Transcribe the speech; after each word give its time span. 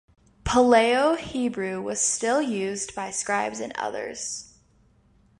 Paleo-Hebrew 0.45 1.79
was 1.79 2.01
still 2.01 2.41
used 2.41 2.95
by 2.95 3.11
scribes 3.11 3.59
and 3.59 3.71
others. 3.75 4.55